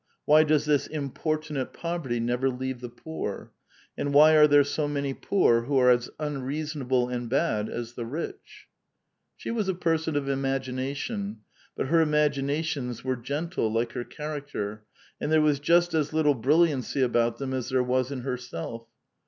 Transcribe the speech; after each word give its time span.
Why 0.25 0.43
does 0.43 0.65
this 0.65 0.87
importunate 0.87 1.73
poverty 1.73 2.19
never 2.19 2.49
leave 2.49 2.81
the 2.81 2.89
poor? 2.89 3.51
And 3.95 4.15
why 4.15 4.35
are 4.35 4.47
there 4.47 4.63
so 4.63 4.87
maiiv 4.87 5.21
poor 5.21 5.61
who 5.65 5.77
arc 5.77 5.95
as 5.95 6.09
unreasonable 6.19 7.07
and 7.07 7.29
bad 7.29 7.69
as 7.69 7.93
the 7.93 8.03
rich?" 8.07 8.65
She 9.37 9.51
was 9.51 9.67
a 9.69 9.75
person 9.75 10.15
of 10.15 10.27
imagination, 10.27 11.41
but 11.77 11.89
her 11.89 12.01
imaginations 12.01 13.03
were 13.03 13.15
gentle, 13.15 13.71
like 13.71 13.91
her 13.91 14.03
character, 14.03 14.85
and 15.21 15.31
there 15.31 15.39
was 15.39 15.59
just 15.59 15.93
as 15.93 16.13
little 16.13 16.33
brilliancy 16.33 17.03
about 17.03 17.37
them 17.37 17.53
as 17.53 17.69
there 17.69 17.83
was 17.83 18.11
in 18.11 18.21
herself. 18.21 18.87